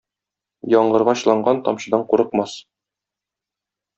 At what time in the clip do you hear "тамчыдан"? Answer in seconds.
1.67-2.05